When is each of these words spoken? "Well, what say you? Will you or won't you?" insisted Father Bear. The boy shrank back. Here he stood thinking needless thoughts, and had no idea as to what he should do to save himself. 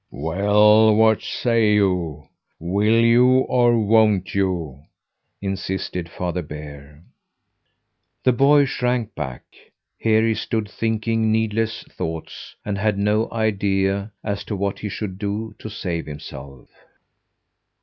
"Well, 0.09 0.95
what 0.95 1.21
say 1.21 1.75
you? 1.75 2.27
Will 2.59 2.99
you 3.05 3.41
or 3.41 3.77
won't 3.79 4.33
you?" 4.33 4.85
insisted 5.43 6.09
Father 6.09 6.41
Bear. 6.41 7.03
The 8.23 8.33
boy 8.33 8.65
shrank 8.65 9.13
back. 9.13 9.43
Here 9.99 10.25
he 10.27 10.33
stood 10.33 10.67
thinking 10.67 11.31
needless 11.31 11.83
thoughts, 11.83 12.55
and 12.65 12.79
had 12.79 12.97
no 12.97 13.31
idea 13.31 14.11
as 14.23 14.43
to 14.45 14.55
what 14.55 14.79
he 14.79 14.89
should 14.89 15.19
do 15.19 15.53
to 15.59 15.69
save 15.69 16.07
himself. 16.07 16.67